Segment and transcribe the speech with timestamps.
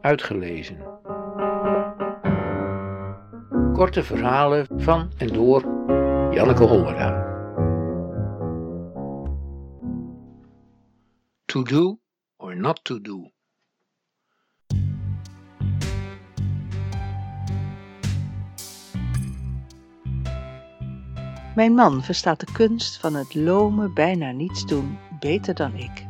[0.00, 0.78] uitgelezen.
[3.72, 5.62] Korte verhalen van en door
[6.30, 7.28] Janneke Hollera.
[11.44, 11.98] To do
[12.36, 13.30] or not to do.
[21.54, 26.09] Mijn man verstaat de kunst van het lome bijna niets doen beter dan ik.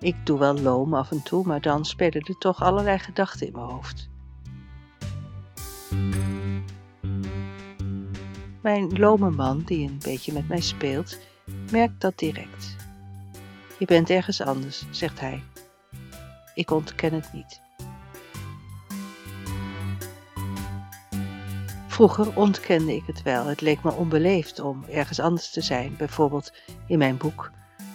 [0.00, 3.52] Ik doe wel loom af en toe, maar dan spelen er toch allerlei gedachten in
[3.52, 4.08] mijn hoofd.
[8.60, 11.18] Mijn lome man, die een beetje met mij speelt,
[11.70, 12.76] merkt dat direct.
[13.78, 15.42] Je bent ergens anders, zegt hij.
[16.54, 17.60] Ik ontken het niet.
[21.86, 23.46] Vroeger ontkende ik het wel.
[23.46, 26.52] Het leek me onbeleefd om ergens anders te zijn, bijvoorbeeld
[26.86, 27.50] in mijn boek,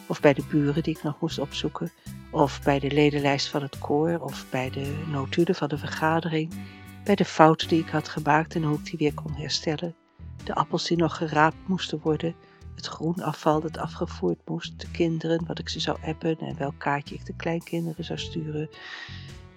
[0.07, 1.91] of bij de buren die ik nog moest opzoeken,
[2.31, 6.53] of bij de ledenlijst van het koor, of bij de notulen van de vergadering,
[7.03, 9.95] bij de fouten die ik had gemaakt en hoe ik die weer kon herstellen,
[10.43, 12.35] de appels die nog geraapt moesten worden,
[12.75, 17.15] het groenafval dat afgevoerd moest, de kinderen, wat ik ze zou appen en welk kaartje
[17.15, 18.69] ik de kleinkinderen zou sturen,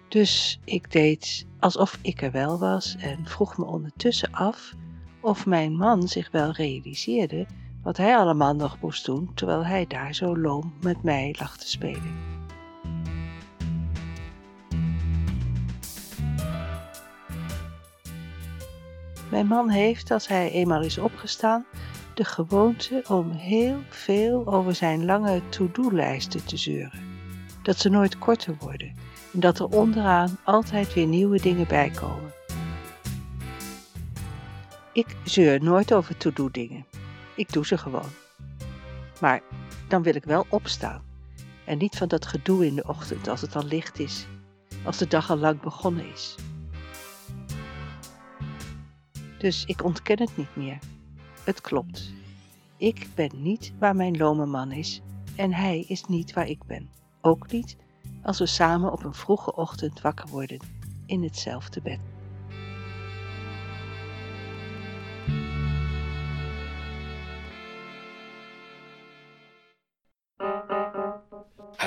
[0.09, 4.75] dus ik deed alsof ik er wel was en vroeg me ondertussen af
[5.21, 7.47] of mijn man zich wel realiseerde
[7.89, 11.69] wat hij allemaal nog moest doen terwijl hij daar zo loom met mij lag te
[11.69, 12.17] spelen.
[19.31, 21.65] Mijn man heeft, als hij eenmaal is opgestaan,
[22.15, 27.01] de gewoonte om heel veel over zijn lange to-do-lijsten te zeuren.
[27.63, 28.95] Dat ze nooit korter worden
[29.33, 32.33] en dat er onderaan altijd weer nieuwe dingen bij komen.
[34.93, 36.98] Ik zeur nooit over to-do dingen.
[37.39, 38.11] Ik doe ze gewoon.
[39.21, 39.43] Maar
[39.89, 41.03] dan wil ik wel opstaan.
[41.65, 44.27] En niet van dat gedoe in de ochtend als het al licht is,
[44.85, 46.37] als de dag al lang begonnen is.
[49.39, 50.79] Dus ik ontken het niet meer.
[51.45, 52.13] Het klopt.
[52.77, 55.03] Ik ben niet waar mijn lome man is
[55.37, 56.91] en hij is niet waar ik ben.
[57.21, 57.77] Ook niet
[58.23, 60.59] als we samen op een vroege ochtend wakker worden
[61.07, 62.01] in hetzelfde bed.